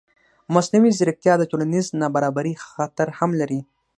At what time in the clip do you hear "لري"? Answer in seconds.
3.41-3.59